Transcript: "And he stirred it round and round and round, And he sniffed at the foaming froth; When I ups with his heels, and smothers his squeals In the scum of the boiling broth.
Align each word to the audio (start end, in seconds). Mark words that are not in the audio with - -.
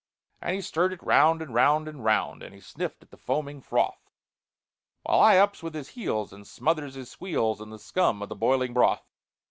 "And 0.41 0.55
he 0.55 0.61
stirred 0.61 0.93
it 0.93 1.03
round 1.03 1.43
and 1.43 1.53
round 1.53 1.87
and 1.87 2.03
round, 2.03 2.41
And 2.41 2.55
he 2.55 2.59
sniffed 2.59 3.03
at 3.03 3.11
the 3.11 3.17
foaming 3.17 3.61
froth; 3.61 4.09
When 5.03 5.15
I 5.19 5.37
ups 5.37 5.61
with 5.61 5.75
his 5.75 5.89
heels, 5.89 6.33
and 6.33 6.47
smothers 6.47 6.95
his 6.95 7.11
squeals 7.11 7.61
In 7.61 7.69
the 7.69 7.77
scum 7.77 8.23
of 8.23 8.29
the 8.29 8.35
boiling 8.35 8.73
broth. 8.73 9.05